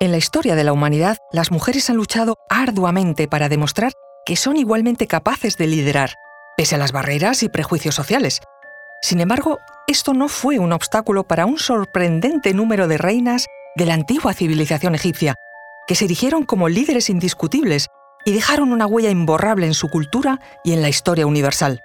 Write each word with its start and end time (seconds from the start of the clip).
En 0.00 0.10
la 0.10 0.16
historia 0.16 0.56
de 0.56 0.64
la 0.64 0.72
humanidad, 0.72 1.18
las 1.32 1.52
mujeres 1.52 1.88
han 1.88 1.96
luchado 1.96 2.36
arduamente 2.50 3.28
para 3.28 3.48
demostrar 3.48 3.92
que 4.26 4.36
son 4.36 4.56
igualmente 4.56 5.06
capaces 5.06 5.56
de 5.56 5.68
liderar, 5.68 6.14
pese 6.56 6.74
a 6.74 6.78
las 6.78 6.92
barreras 6.92 7.42
y 7.42 7.48
prejuicios 7.48 7.94
sociales. 7.94 8.40
Sin 9.02 9.20
embargo, 9.20 9.58
esto 9.86 10.12
no 10.12 10.28
fue 10.28 10.58
un 10.58 10.72
obstáculo 10.72 11.24
para 11.24 11.46
un 11.46 11.58
sorprendente 11.58 12.54
número 12.54 12.88
de 12.88 12.98
reinas 12.98 13.46
de 13.76 13.86
la 13.86 13.94
antigua 13.94 14.34
civilización 14.34 14.94
egipcia, 14.94 15.36
que 15.86 15.94
se 15.94 16.06
erigieron 16.06 16.44
como 16.44 16.68
líderes 16.68 17.08
indiscutibles 17.08 17.88
y 18.24 18.32
dejaron 18.32 18.72
una 18.72 18.86
huella 18.86 19.10
imborrable 19.10 19.66
en 19.66 19.74
su 19.74 19.88
cultura 19.88 20.40
y 20.64 20.72
en 20.72 20.82
la 20.82 20.88
historia 20.88 21.26
universal. 21.26 21.82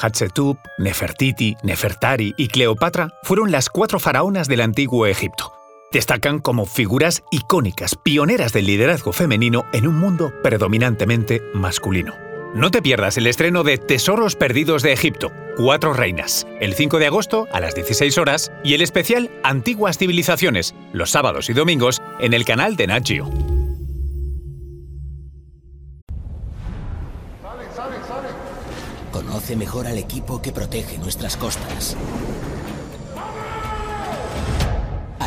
Hatshepsut, 0.00 0.58
Nefertiti, 0.78 1.56
Nefertari 1.62 2.34
y 2.36 2.48
Cleopatra 2.48 3.10
fueron 3.22 3.52
las 3.52 3.68
cuatro 3.68 4.00
faraonas 4.00 4.48
del 4.48 4.62
antiguo 4.62 5.06
Egipto. 5.06 5.61
Destacan 5.92 6.38
como 6.38 6.64
figuras 6.64 7.22
icónicas, 7.30 7.96
pioneras 7.96 8.54
del 8.54 8.64
liderazgo 8.64 9.12
femenino 9.12 9.66
en 9.74 9.86
un 9.86 9.98
mundo 9.98 10.32
predominantemente 10.42 11.42
masculino. 11.52 12.14
No 12.54 12.70
te 12.70 12.80
pierdas 12.80 13.18
el 13.18 13.26
estreno 13.26 13.62
de 13.62 13.76
Tesoros 13.76 14.34
Perdidos 14.34 14.82
de 14.82 14.92
Egipto, 14.92 15.30
Cuatro 15.56 15.92
Reinas, 15.92 16.46
el 16.60 16.72
5 16.72 16.98
de 16.98 17.06
agosto 17.06 17.46
a 17.52 17.60
las 17.60 17.74
16 17.74 18.16
horas 18.16 18.50
y 18.64 18.72
el 18.72 18.80
especial 18.80 19.30
Antiguas 19.44 19.98
Civilizaciones, 19.98 20.74
los 20.94 21.10
sábados 21.10 21.50
y 21.50 21.52
domingos 21.52 22.00
en 22.20 22.32
el 22.32 22.46
canal 22.46 22.76
de 22.76 22.86
Nat 22.86 23.06
Geo. 23.06 23.30
Conoce 29.12 29.56
mejor 29.56 29.86
al 29.86 29.98
equipo 29.98 30.40
que 30.40 30.52
protege 30.52 30.96
nuestras 30.96 31.36
costas. 31.36 31.96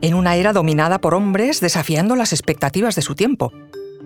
en 0.00 0.14
una 0.14 0.36
era 0.36 0.52
dominada 0.52 1.00
por 1.00 1.14
hombres 1.14 1.60
desafiando 1.60 2.16
las 2.16 2.32
expectativas 2.32 2.94
de 2.94 3.02
su 3.02 3.14
tiempo. 3.14 3.52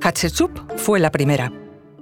Hatshepsut 0.00 0.50
fue 0.76 1.00
la 1.00 1.10
primera, 1.10 1.52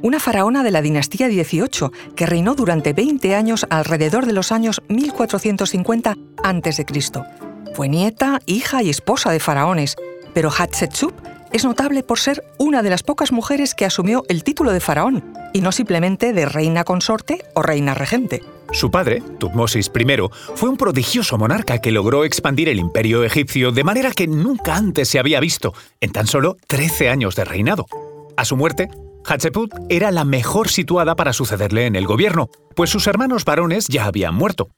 una 0.01 0.19
faraona 0.19 0.63
de 0.63 0.71
la 0.71 0.83
dinastía 0.83 1.29
XVIII 1.29 1.91
que 2.17 2.27
reinó 2.27 2.55
durante 2.55 2.93
20 2.93 3.35
años 3.35 3.67
alrededor 3.71 4.27
de 4.27 4.33
los 4.33 4.53
años 4.53 4.83
1450 4.89 6.17
a.C. 6.43 6.87
Fue 7.75 7.89
nieta, 7.89 8.41
hija 8.47 8.83
y 8.83 8.91
esposa 8.91 9.31
de 9.31 9.41
faraones, 9.41 9.97
pero 10.35 10.51
Hatshepsut 10.51 11.15
es 11.53 11.65
notable 11.65 12.03
por 12.03 12.19
ser 12.19 12.45
una 12.59 12.83
de 12.83 12.91
las 12.91 13.03
pocas 13.03 13.33
mujeres 13.33 13.75
que 13.75 13.85
asumió 13.85 14.25
el 14.29 14.45
título 14.45 14.73
de 14.73 14.81
faraón 14.81 15.35
y 15.53 15.61
no 15.61 15.73
simplemente 15.73 16.33
de 16.33 16.47
reina 16.47 16.85
consorte 16.85 17.45
o 17.55 17.63
reina 17.63 17.95
regente. 17.95 18.43
Su 18.73 18.91
padre, 18.91 19.23
Tutmosis 19.39 19.91
I, 19.95 20.17
fue 20.55 20.71
un 20.71 20.79
prodigioso 20.79 21.37
monarca 21.37 21.79
que 21.79 21.93
logró 21.93 22.25
expandir 22.25 22.71
el 22.71 22.79
imperio 22.79 23.23
egipcio 23.23 23.71
de 23.71 23.85
manera 23.85 24.13
que 24.13 24.27
nunca 24.27 24.77
antes 24.77 25.09
se 25.09 25.19
había 25.19 25.41
visto, 25.41 25.75
en 26.01 26.11
tan 26.11 26.27
solo 26.27 26.57
13 26.69 27.11
años 27.11 27.37
de 27.37 27.45
reinado. 27.45 27.87
A 28.37 28.47
su 28.47 28.57
muerte, 28.57 28.89
Hatshepsut 29.25 29.75
era 29.91 30.11
la 30.11 30.25
mejor 30.25 30.71
situada 30.71 31.17
para 31.17 31.35
sucederle 31.35 31.87
en 31.87 31.97
el 31.97 32.07
gobierno, 32.07 32.49
pues 32.75 32.89
sus 32.89 33.07
hermanos 33.07 33.45
varones 33.45 33.89
ya 33.89 34.07
habían 34.07 34.35
muerto. 34.35 34.69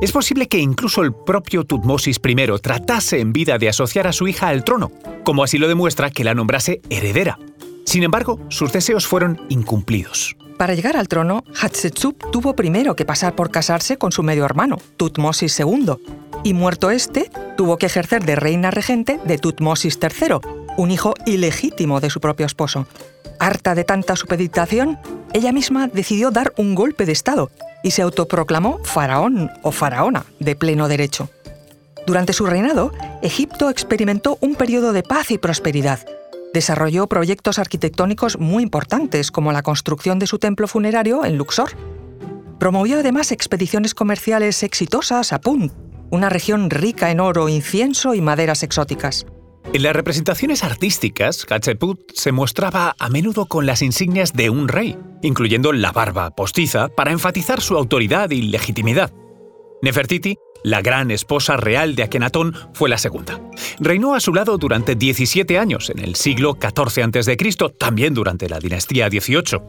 Es 0.00 0.12
posible 0.12 0.48
que 0.48 0.58
incluso 0.58 1.02
el 1.02 1.14
propio 1.14 1.64
Tutmosis 1.64 2.20
I 2.22 2.36
tratase 2.60 3.20
en 3.20 3.32
vida 3.32 3.58
de 3.58 3.68
asociar 3.68 4.06
a 4.06 4.12
su 4.12 4.28
hija 4.28 4.48
al 4.48 4.64
trono, 4.64 4.90
como 5.24 5.44
así 5.44 5.56
lo 5.56 5.68
demuestra 5.68 6.10
que 6.10 6.24
la 6.24 6.34
nombrase 6.34 6.82
heredera. 6.90 7.38
Sin 7.86 8.02
embargo, 8.02 8.38
sus 8.48 8.72
deseos 8.72 9.06
fueron 9.06 9.40
incumplidos. 9.48 10.36
Para 10.58 10.74
llegar 10.74 10.96
al 10.96 11.08
trono, 11.08 11.42
Hatshepsut 11.60 12.30
tuvo 12.32 12.54
primero 12.54 12.94
que 12.96 13.04
pasar 13.04 13.34
por 13.34 13.50
casarse 13.50 13.96
con 13.96 14.12
su 14.12 14.22
medio 14.22 14.44
hermano, 14.44 14.78
Tutmosis 14.96 15.58
II, 15.58 15.94
y 16.44 16.54
muerto 16.54 16.90
este, 16.90 17.30
tuvo 17.56 17.78
que 17.78 17.86
ejercer 17.86 18.24
de 18.24 18.36
reina 18.36 18.70
regente 18.70 19.18
de 19.24 19.38
Tutmosis 19.38 19.98
III, 20.00 20.36
un 20.76 20.90
hijo 20.90 21.14
ilegítimo 21.24 22.00
de 22.00 22.10
su 22.10 22.20
propio 22.20 22.46
esposo. 22.46 22.86
Harta 23.40 23.74
de 23.74 23.84
tanta 23.84 24.16
supeditación, 24.16 24.98
ella 25.32 25.52
misma 25.52 25.88
decidió 25.88 26.30
dar 26.30 26.52
un 26.56 26.74
golpe 26.74 27.06
de 27.06 27.12
Estado 27.12 27.50
y 27.84 27.92
se 27.92 28.02
autoproclamó 28.02 28.80
faraón 28.82 29.52
o 29.62 29.70
faraona 29.70 30.24
de 30.40 30.56
pleno 30.56 30.88
derecho. 30.88 31.30
Durante 32.04 32.32
su 32.32 32.46
reinado, 32.46 32.90
Egipto 33.22 33.70
experimentó 33.70 34.38
un 34.40 34.56
periodo 34.56 34.92
de 34.92 35.04
paz 35.04 35.30
y 35.30 35.38
prosperidad, 35.38 36.00
Desarrolló 36.54 37.08
proyectos 37.08 37.58
arquitectónicos 37.58 38.38
muy 38.38 38.62
importantes, 38.62 39.32
como 39.32 39.50
la 39.50 39.64
construcción 39.64 40.20
de 40.20 40.28
su 40.28 40.38
templo 40.38 40.68
funerario 40.68 41.24
en 41.24 41.36
Luxor. 41.36 41.70
Promovió 42.60 43.00
además 43.00 43.32
expediciones 43.32 43.92
comerciales 43.92 44.62
exitosas 44.62 45.32
a 45.32 45.40
Punt, 45.40 45.72
una 46.10 46.28
región 46.28 46.70
rica 46.70 47.10
en 47.10 47.18
oro, 47.18 47.48
incienso 47.48 48.14
y 48.14 48.20
maderas 48.20 48.62
exóticas. 48.62 49.26
En 49.72 49.82
las 49.82 49.96
representaciones 49.96 50.62
artísticas, 50.62 51.44
Hatshepsut 51.50 52.12
se 52.14 52.30
mostraba 52.30 52.94
a 53.00 53.08
menudo 53.08 53.46
con 53.46 53.66
las 53.66 53.82
insignias 53.82 54.32
de 54.32 54.48
un 54.48 54.68
rey, 54.68 54.96
incluyendo 55.24 55.72
la 55.72 55.92
barba 55.92 56.30
postiza 56.30 56.88
para 56.88 57.12
enfatizar 57.12 57.60
su 57.60 57.76
autoridad 57.76 58.30
y 58.30 58.42
legitimidad. 58.42 59.12
Nefertiti 59.82 60.38
la 60.64 60.80
gran 60.80 61.10
esposa 61.10 61.58
real 61.58 61.94
de 61.94 62.04
Akenatón 62.04 62.54
fue 62.72 62.88
la 62.88 62.96
segunda. 62.96 63.38
Reinó 63.80 64.14
a 64.14 64.20
su 64.20 64.32
lado 64.32 64.56
durante 64.56 64.94
17 64.94 65.58
años, 65.58 65.90
en 65.90 65.98
el 65.98 66.14
siglo 66.14 66.56
XIV 66.58 67.04
a.C., 67.04 67.36
también 67.78 68.14
durante 68.14 68.48
la 68.48 68.60
dinastía 68.60 69.10
XVIII. 69.10 69.60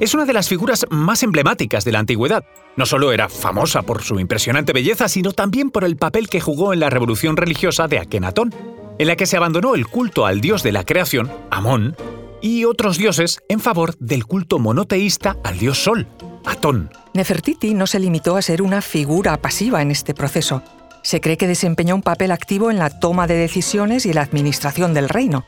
Es 0.00 0.12
una 0.12 0.24
de 0.24 0.32
las 0.32 0.48
figuras 0.48 0.86
más 0.90 1.22
emblemáticas 1.22 1.84
de 1.84 1.92
la 1.92 2.00
antigüedad. 2.00 2.42
No 2.76 2.84
solo 2.84 3.12
era 3.12 3.28
famosa 3.28 3.82
por 3.82 4.02
su 4.02 4.18
impresionante 4.18 4.72
belleza, 4.72 5.08
sino 5.08 5.30
también 5.30 5.70
por 5.70 5.84
el 5.84 5.96
papel 5.96 6.28
que 6.28 6.40
jugó 6.40 6.72
en 6.72 6.80
la 6.80 6.90
revolución 6.90 7.36
religiosa 7.36 7.86
de 7.86 8.00
Akenatón, 8.00 8.52
en 8.98 9.06
la 9.06 9.14
que 9.14 9.26
se 9.26 9.36
abandonó 9.36 9.76
el 9.76 9.86
culto 9.86 10.26
al 10.26 10.40
dios 10.40 10.64
de 10.64 10.72
la 10.72 10.82
creación, 10.82 11.30
Amón, 11.52 11.94
y 12.40 12.64
otros 12.64 12.98
dioses 12.98 13.40
en 13.48 13.60
favor 13.60 13.96
del 13.98 14.26
culto 14.26 14.58
monoteísta 14.58 15.36
al 15.44 15.58
dios 15.58 15.82
Sol, 15.82 16.08
Atón. 16.44 16.90
Nefertiti 17.14 17.74
no 17.74 17.86
se 17.86 17.98
limitó 17.98 18.36
a 18.36 18.42
ser 18.42 18.62
una 18.62 18.82
figura 18.82 19.36
pasiva 19.40 19.82
en 19.82 19.90
este 19.90 20.14
proceso. 20.14 20.62
Se 21.02 21.20
cree 21.20 21.36
que 21.36 21.46
desempeñó 21.46 21.94
un 21.94 22.02
papel 22.02 22.30
activo 22.30 22.70
en 22.70 22.78
la 22.78 22.90
toma 22.90 23.26
de 23.26 23.34
decisiones 23.34 24.06
y 24.06 24.12
la 24.12 24.22
administración 24.22 24.94
del 24.94 25.08
reino. 25.08 25.44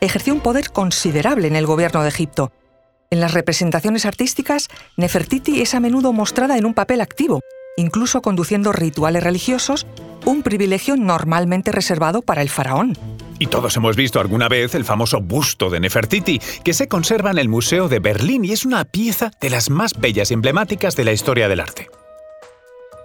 Ejerció 0.00 0.34
un 0.34 0.40
poder 0.40 0.70
considerable 0.70 1.48
en 1.48 1.56
el 1.56 1.66
gobierno 1.66 2.02
de 2.02 2.08
Egipto. 2.08 2.52
En 3.10 3.20
las 3.20 3.32
representaciones 3.32 4.06
artísticas, 4.06 4.68
Nefertiti 4.96 5.60
es 5.60 5.74
a 5.74 5.80
menudo 5.80 6.12
mostrada 6.12 6.58
en 6.58 6.66
un 6.66 6.74
papel 6.74 7.00
activo, 7.00 7.40
incluso 7.76 8.22
conduciendo 8.22 8.72
rituales 8.72 9.22
religiosos, 9.22 9.86
un 10.24 10.42
privilegio 10.42 10.96
normalmente 10.96 11.72
reservado 11.72 12.22
para 12.22 12.42
el 12.42 12.48
faraón. 12.48 12.96
Y 13.38 13.46
todos 13.46 13.76
hemos 13.76 13.96
visto 13.96 14.20
alguna 14.20 14.48
vez 14.48 14.74
el 14.74 14.84
famoso 14.84 15.20
busto 15.20 15.70
de 15.70 15.80
Nefertiti, 15.80 16.40
que 16.62 16.74
se 16.74 16.88
conserva 16.88 17.30
en 17.30 17.38
el 17.38 17.48
Museo 17.48 17.88
de 17.88 17.98
Berlín 17.98 18.44
y 18.44 18.52
es 18.52 18.64
una 18.64 18.84
pieza 18.84 19.30
de 19.40 19.50
las 19.50 19.70
más 19.70 19.98
bellas 19.98 20.30
y 20.30 20.34
emblemáticas 20.34 20.96
de 20.96 21.04
la 21.04 21.12
historia 21.12 21.48
del 21.48 21.60
arte. 21.60 21.88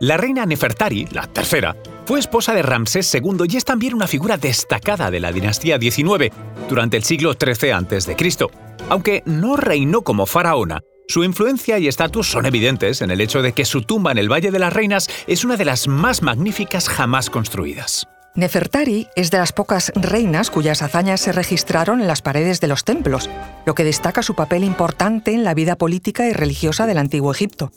La 0.01 0.15
reina 0.15 0.45
Nefertari, 0.45 1.07
la 1.11 1.27
tercera, 1.27 1.75
fue 2.05 2.19
esposa 2.19 2.53
de 2.53 2.61
Ramsés 2.61 3.13
II 3.13 3.43
y 3.49 3.57
es 3.57 3.65
también 3.65 3.93
una 3.93 4.07
figura 4.07 4.37
destacada 4.37 5.11
de 5.11 5.19
la 5.19 5.33
dinastía 5.33 5.77
XIX 5.77 6.33
durante 6.69 6.95
el 6.95 7.03
siglo 7.03 7.33
XIII 7.33 7.71
a.C. 7.71 8.15
Aunque 8.87 9.23
no 9.25 9.57
reinó 9.57 10.01
como 10.03 10.25
faraona, 10.25 10.79
su 11.09 11.23
influencia 11.23 11.79
y 11.79 11.87
estatus 11.87 12.27
son 12.29 12.45
evidentes 12.45 13.01
en 13.01 13.11
el 13.11 13.19
hecho 13.19 13.41
de 13.41 13.51
que 13.51 13.65
su 13.65 13.81
tumba 13.81 14.11
en 14.11 14.19
el 14.19 14.31
Valle 14.31 14.51
de 14.51 14.59
las 14.59 14.71
Reinas 14.71 15.09
es 15.27 15.43
una 15.43 15.57
de 15.57 15.65
las 15.65 15.87
más 15.87 16.21
magníficas 16.21 16.87
jamás 16.87 17.29
construidas. 17.29 18.07
Nefertari 18.35 19.07
es 19.15 19.31
de 19.31 19.39
las 19.39 19.51
pocas 19.51 19.91
reinas 19.95 20.49
cuyas 20.49 20.81
hazañas 20.81 21.19
se 21.19 21.31
registraron 21.31 21.99
en 21.99 22.07
las 22.07 22.21
paredes 22.21 22.61
de 22.61 22.67
los 22.67 22.83
templos, 22.83 23.29
lo 23.65 23.75
que 23.75 23.83
destaca 23.83 24.21
su 24.23 24.35
papel 24.35 24.63
importante 24.63 25.33
en 25.33 25.43
la 25.43 25.53
vida 25.53 25.75
política 25.75 26.27
y 26.27 26.33
religiosa 26.33 26.85
del 26.85 26.99
antiguo 26.99 27.31
Egipto. 27.31 27.71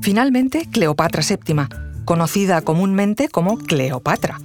Finalmente, 0.00 0.68
Cleopatra 0.70 1.22
VII, 1.28 1.66
conocida 2.04 2.62
comúnmente 2.62 3.28
como 3.28 3.58
Cleopatra. 3.58 4.38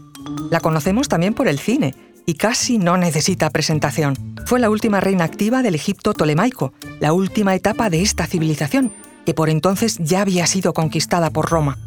La 0.49 0.59
conocemos 0.59 1.07
también 1.07 1.33
por 1.33 1.47
el 1.47 1.59
cine 1.59 1.95
y 2.25 2.35
casi 2.35 2.77
no 2.77 2.97
necesita 2.97 3.49
presentación. 3.49 4.15
Fue 4.45 4.59
la 4.59 4.69
última 4.69 4.99
reina 4.99 5.25
activa 5.25 5.61
del 5.61 5.75
Egipto 5.75 6.13
tolemaico, 6.13 6.73
la 6.99 7.13
última 7.13 7.55
etapa 7.55 7.89
de 7.89 8.01
esta 8.01 8.25
civilización, 8.25 8.91
que 9.25 9.33
por 9.33 9.49
entonces 9.49 9.97
ya 9.99 10.21
había 10.21 10.47
sido 10.47 10.73
conquistada 10.73 11.29
por 11.29 11.49
Roma. 11.49 11.77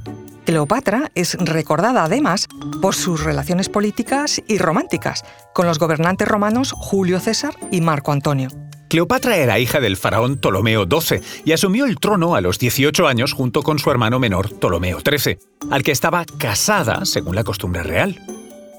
Cleopatra 0.45 1.11
es 1.15 1.37
recordada 1.41 2.05
además 2.05 2.49
por 2.83 2.95
sus 2.95 3.25
relaciones 3.25 3.71
políticas 3.71 4.43
y 4.47 4.59
románticas 4.59 5.25
con 5.55 5.67
los 5.67 5.79
gobernantes 5.79 6.29
romanos 6.29 6.73
Julio 6.77 7.19
César 7.19 7.55
y 7.71 7.81
Marco 7.81 8.13
Antonio. 8.13 8.51
Cleopatra 8.89 9.39
era 9.39 9.59
hija 9.59 9.81
del 9.81 9.97
faraón 9.97 10.37
Ptolomeo 10.37 10.85
XII 10.85 11.21
y 11.47 11.53
asumió 11.53 11.87
el 11.87 11.97
trono 11.97 12.35
a 12.35 12.43
los 12.43 12.59
18 12.59 13.09
años 13.09 13.33
junto 13.33 13.63
con 13.63 13.79
su 13.79 13.91
hermano 13.91 14.19
menor 14.19 14.51
Ptolomeo 14.51 15.01
XIII, 15.01 15.39
al 15.71 15.83
que 15.83 15.93
estaba 15.93 16.27
casada 16.39 17.07
según 17.07 17.35
la 17.35 17.45
costumbre 17.45 17.83
real. 17.83 18.21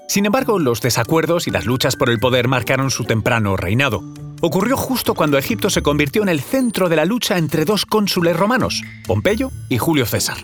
Sin 0.08 0.28
embargo, 0.28 0.60
los 0.60 0.82
desacuerdos 0.82 1.48
y 1.48 1.52
las 1.52 1.66
luchas 1.66 1.96
por 1.96 2.12
el 2.12 2.20
poder 2.20 2.48
marcaron 2.48 2.92
su 2.92 3.06
temprano 3.06 3.58
reinado. 3.58 4.04
Ocurrió 4.42 4.78
justo 4.78 5.16
cuando 5.16 5.40
Egipto 5.40 5.72
se 5.72 5.82
convirtió 5.82 6.22
en 6.22 6.30
el 6.30 6.42
centro 6.42 6.90
de 6.90 6.96
la 6.96 7.06
lucha 7.06 7.40
entre 7.40 7.66
dos 7.66 7.88
cónsules 7.88 8.38
romanos, 8.38 8.84
Pompeyo 9.08 9.50
y 9.68 9.80
Julio 9.80 10.06
César. 10.06 10.38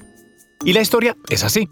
Y 0.63 0.73
la 0.73 0.81
historia 0.81 1.15
es 1.29 1.43
así. 1.43 1.67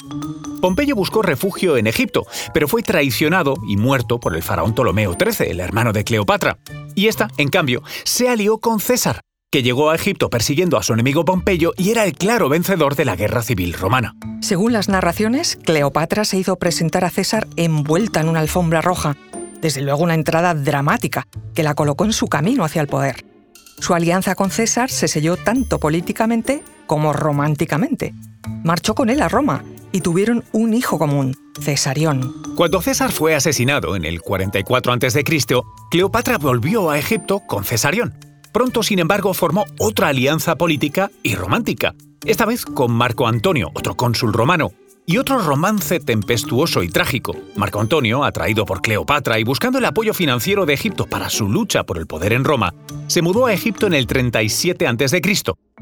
Pompeyo 0.62 0.96
buscó 0.96 1.22
refugio 1.22 1.78
en 1.78 1.88
Egipto, 1.88 2.26
pero 2.54 2.68
fue 2.68 2.82
traicionado 2.82 3.56
y 3.68 3.78
muerto 3.78 4.20
por 4.20 4.36
el 4.36 4.44
faraón 4.44 4.74
Ptolomeo 4.74 5.16
XIII, 5.18 5.50
el 5.50 5.60
hermano 5.60 5.94
de 5.94 6.04
Cleopatra. 6.04 6.58
Y 6.96 7.08
esta, 7.08 7.30
en 7.38 7.50
cambio, 7.50 7.84
se 8.04 8.30
alió 8.30 8.58
con 8.58 8.80
César, 8.80 9.22
que 9.52 9.64
llegó 9.64 9.90
a 9.90 9.96
Egipto 9.96 10.30
persiguiendo 10.30 10.78
a 10.78 10.84
su 10.84 10.94
enemigo 10.94 11.24
Pompeyo 11.24 11.74
y 11.78 11.92
era 11.92 12.04
el 12.06 12.14
claro 12.14 12.50
vencedor 12.50 12.96
de 12.96 13.06
la 13.06 13.16
guerra 13.16 13.42
civil 13.42 13.74
romana. 13.74 14.16
Según 14.42 14.74
las 14.74 14.90
narraciones, 14.90 15.58
Cleopatra 15.64 16.26
se 16.26 16.38
hizo 16.38 16.58
presentar 16.58 17.06
a 17.06 17.10
César 17.10 17.48
envuelta 17.56 18.22
en 18.22 18.30
una 18.30 18.42
alfombra 18.42 18.82
roja, 18.82 19.16
desde 19.62 19.82
luego 19.82 20.04
una 20.04 20.16
entrada 20.16 20.54
dramática 20.56 21.28
que 21.54 21.64
la 21.64 21.76
colocó 21.76 22.06
en 22.06 22.14
su 22.14 22.28
camino 22.28 22.64
hacia 22.64 22.82
el 22.82 22.88
poder. 22.88 23.26
Su 23.80 23.94
alianza 23.94 24.36
con 24.36 24.52
César 24.52 24.90
se 24.90 25.08
selló 25.08 25.38
tanto 25.38 25.80
políticamente 25.80 26.64
como 26.86 27.14
románticamente. 27.14 28.14
Marchó 28.64 28.96
con 28.96 29.10
él 29.10 29.22
a 29.22 29.28
Roma 29.28 29.64
y 29.92 30.02
tuvieron 30.02 30.44
un 30.52 30.74
hijo 30.74 30.98
común, 30.98 31.36
Cesarión. 31.60 32.34
Cuando 32.56 32.82
César 32.82 33.12
fue 33.12 33.36
asesinado 33.36 33.96
en 33.96 34.06
el 34.06 34.22
44 34.22 34.94
a.C., 34.94 35.24
Cleopatra 35.90 36.38
volvió 36.38 36.90
a 36.90 37.00
Egipto 37.00 37.42
con 37.42 37.64
Cesarión. 37.64 38.14
Pronto, 38.52 38.84
sin 38.84 39.00
embargo, 39.00 39.34
formó 39.34 39.66
otra 39.80 40.08
alianza 40.08 40.56
política 40.56 41.12
y 41.24 41.36
romántica, 41.36 41.96
esta 42.26 42.46
vez 42.46 42.66
con 42.66 42.92
Marco 42.92 43.28
Antonio, 43.28 43.72
otro 43.74 43.96
cónsul 43.96 44.34
romano, 44.34 44.72
y 45.06 45.18
otro 45.18 45.40
romance 45.40 46.00
tempestuoso 46.00 46.84
y 46.84 46.90
trágico. 46.90 47.36
Marco 47.56 47.80
Antonio, 47.80 48.24
atraído 48.24 48.66
por 48.66 48.82
Cleopatra 48.82 49.40
y 49.40 49.44
buscando 49.44 49.80
el 49.80 49.86
apoyo 49.86 50.14
financiero 50.14 50.68
de 50.68 50.74
Egipto 50.74 51.08
para 51.08 51.32
su 51.32 51.50
lucha 51.50 51.84
por 51.84 51.98
el 51.98 52.06
poder 52.06 52.34
en 52.34 52.44
Roma, 52.44 52.76
se 53.08 53.24
mudó 53.24 53.48
a 53.48 53.54
Egipto 53.54 53.88
en 53.88 53.96
el 53.96 54.06
37 54.06 54.88
a.C., 54.88 55.22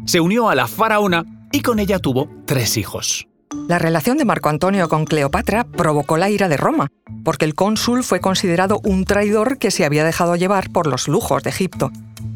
se 0.06 0.22
unió 0.22 0.48
a 0.48 0.56
la 0.56 0.68
faraona 0.68 1.26
y 1.52 1.62
con 1.62 1.80
ella 1.80 2.00
tuvo 2.00 2.30
tres 2.46 2.78
hijos. 2.78 3.28
La 3.68 3.80
relación 3.80 4.18
de 4.18 4.26
Marco 4.26 4.50
Antonio 4.50 4.90
con 4.90 5.06
Cleopatra 5.06 5.64
provocó 5.64 6.18
la 6.18 6.30
ira 6.30 6.50
de 6.50 6.58
Roma, 6.58 6.90
porque 7.24 7.46
el 7.46 7.56
cónsul 7.56 8.04
fue 8.04 8.20
considerado 8.20 8.82
un 8.84 9.06
traidor 9.06 9.58
que 9.58 9.72
se 9.72 9.86
había 9.86 10.04
dejado 10.04 10.36
llevar 10.36 10.70
por 10.70 10.88
los 10.88 11.08
lujos 11.08 11.44
de 11.44 11.50
Egipto. 11.50 11.92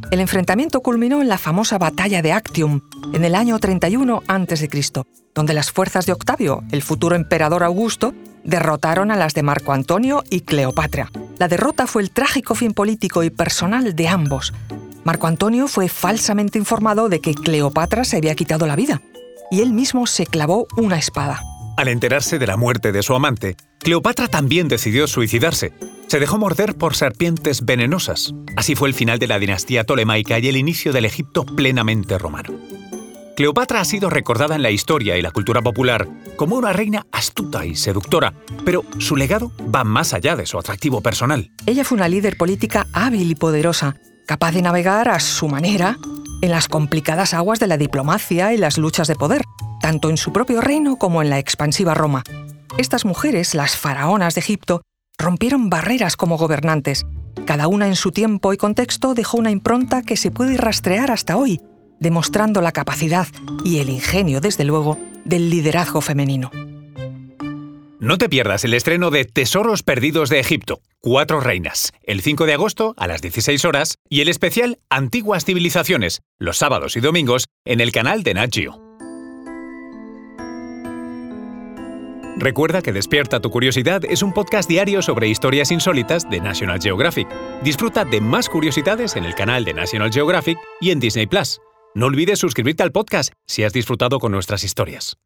El 0.09 0.19
enfrentamiento 0.19 0.81
culminó 0.81 1.21
en 1.21 1.27
la 1.29 1.37
famosa 1.37 1.77
batalla 1.77 2.21
de 2.21 2.33
Actium, 2.33 2.81
en 3.13 3.23
el 3.23 3.35
año 3.35 3.59
31 3.59 4.23
a.C., 4.27 4.69
donde 5.33 5.53
las 5.53 5.71
fuerzas 5.71 6.05
de 6.05 6.13
Octavio, 6.13 6.63
el 6.71 6.81
futuro 6.81 7.15
emperador 7.15 7.63
Augusto, 7.63 8.13
derrotaron 8.43 9.11
a 9.11 9.15
las 9.15 9.33
de 9.33 9.43
Marco 9.43 9.71
Antonio 9.71 10.23
y 10.29 10.41
Cleopatra. 10.41 11.09
La 11.37 11.47
derrota 11.47 11.87
fue 11.87 12.01
el 12.01 12.11
trágico 12.11 12.55
fin 12.55 12.73
político 12.73 13.23
y 13.23 13.29
personal 13.29 13.95
de 13.95 14.07
ambos. 14.07 14.53
Marco 15.03 15.27
Antonio 15.27 15.67
fue 15.67 15.89
falsamente 15.89 16.59
informado 16.59 17.09
de 17.09 17.19
que 17.21 17.33
Cleopatra 17.33 18.03
se 18.03 18.17
había 18.17 18.35
quitado 18.35 18.67
la 18.67 18.75
vida, 18.75 19.01
y 19.49 19.61
él 19.61 19.73
mismo 19.73 20.05
se 20.05 20.25
clavó 20.25 20.67
una 20.77 20.97
espada. 20.97 21.41
Al 21.77 21.87
enterarse 21.87 22.37
de 22.37 22.47
la 22.47 22.57
muerte 22.57 22.91
de 22.91 23.01
su 23.01 23.15
amante, 23.15 23.55
Cleopatra 23.79 24.27
también 24.27 24.67
decidió 24.67 25.07
suicidarse. 25.07 25.73
Se 26.07 26.19
dejó 26.19 26.37
morder 26.37 26.75
por 26.75 26.95
serpientes 26.95 27.65
venenosas. 27.65 28.33
Así 28.55 28.75
fue 28.75 28.89
el 28.89 28.93
final 28.93 29.17
de 29.17 29.27
la 29.27 29.39
dinastía 29.39 29.83
tolemaica 29.83 30.37
y 30.37 30.47
el 30.47 30.57
inicio 30.57 30.93
del 30.93 31.05
Egipto 31.05 31.45
plenamente 31.45 32.17
romano. 32.19 32.53
Cleopatra 33.35 33.79
ha 33.79 33.85
sido 33.85 34.09
recordada 34.09 34.55
en 34.55 34.61
la 34.61 34.69
historia 34.69 35.17
y 35.17 35.21
la 35.21 35.31
cultura 35.31 35.61
popular 35.61 36.07
como 36.35 36.57
una 36.57 36.73
reina 36.73 37.07
astuta 37.11 37.65
y 37.65 37.75
seductora, 37.75 38.33
pero 38.65 38.83
su 38.99 39.15
legado 39.15 39.51
va 39.73 39.83
más 39.83 40.13
allá 40.13 40.35
de 40.35 40.45
su 40.45 40.59
atractivo 40.59 41.01
personal. 41.01 41.49
Ella 41.65 41.83
fue 41.83 41.95
una 41.95 42.09
líder 42.09 42.37
política 42.37 42.85
hábil 42.93 43.31
y 43.31 43.35
poderosa, 43.35 43.95
capaz 44.25 44.51
de 44.51 44.61
navegar 44.61 45.09
a 45.09 45.19
su 45.19 45.47
manera 45.47 45.97
en 46.41 46.51
las 46.51 46.67
complicadas 46.67 47.33
aguas 47.33 47.59
de 47.59 47.67
la 47.67 47.77
diplomacia 47.77 48.53
y 48.53 48.57
las 48.57 48.77
luchas 48.77 49.07
de 49.07 49.15
poder, 49.15 49.43
tanto 49.79 50.09
en 50.09 50.17
su 50.17 50.33
propio 50.33 50.61
reino 50.61 50.97
como 50.97 51.21
en 51.21 51.29
la 51.29 51.39
expansiva 51.39 51.93
Roma. 51.93 52.23
Estas 52.77 53.05
mujeres, 53.05 53.53
las 53.53 53.75
faraonas 53.75 54.35
de 54.35 54.41
Egipto, 54.41 54.81
rompieron 55.17 55.69
barreras 55.69 56.15
como 56.15 56.37
gobernantes. 56.37 57.05
Cada 57.45 57.67
una 57.67 57.87
en 57.87 57.95
su 57.95 58.11
tiempo 58.11 58.53
y 58.53 58.57
contexto 58.57 59.13
dejó 59.13 59.37
una 59.37 59.51
impronta 59.51 60.01
que 60.01 60.17
se 60.17 60.31
puede 60.31 60.57
rastrear 60.57 61.11
hasta 61.11 61.37
hoy, 61.37 61.61
demostrando 61.99 62.61
la 62.61 62.71
capacidad 62.71 63.27
y 63.63 63.79
el 63.79 63.89
ingenio, 63.89 64.41
desde 64.41 64.63
luego, 64.63 64.97
del 65.25 65.49
liderazgo 65.49 66.01
femenino. 66.01 66.49
No 68.01 68.17
te 68.17 68.29
pierdas 68.29 68.65
el 68.65 68.73
estreno 68.73 69.11
de 69.11 69.25
Tesoros 69.25 69.83
Perdidos 69.83 70.31
de 70.31 70.39
Egipto, 70.39 70.81
Cuatro 71.01 71.39
Reinas, 71.39 71.93
el 72.01 72.21
5 72.21 72.47
de 72.47 72.53
agosto 72.53 72.95
a 72.97 73.05
las 73.05 73.21
16 73.21 73.63
horas 73.63 73.99
y 74.09 74.21
el 74.21 74.27
especial 74.27 74.79
Antiguas 74.89 75.45
Civilizaciones, 75.45 76.21
los 76.39 76.57
sábados 76.57 76.97
y 76.97 76.99
domingos 76.99 77.45
en 77.63 77.79
el 77.79 77.91
canal 77.91 78.23
de 78.23 78.33
Nat 78.33 78.55
Recuerda 82.37 82.81
que 82.81 82.91
Despierta 82.91 83.39
tu 83.39 83.51
Curiosidad 83.51 84.03
es 84.05 84.23
un 84.23 84.33
podcast 84.33 84.67
diario 84.67 85.03
sobre 85.03 85.27
historias 85.27 85.69
insólitas 85.69 86.27
de 86.27 86.41
National 86.41 86.81
Geographic. 86.81 87.27
Disfruta 87.63 88.03
de 88.03 88.19
más 88.19 88.49
curiosidades 88.49 89.15
en 89.15 89.25
el 89.25 89.35
canal 89.35 89.63
de 89.63 89.75
National 89.75 90.11
Geographic 90.11 90.57
y 90.79 90.89
en 90.89 90.99
Disney 90.99 91.27
Plus. 91.27 91.61
No 91.93 92.07
olvides 92.07 92.39
suscribirte 92.39 92.81
al 92.81 92.91
podcast 92.91 93.31
si 93.45 93.63
has 93.63 93.73
disfrutado 93.73 94.17
con 94.17 94.31
nuestras 94.31 94.63
historias. 94.63 95.17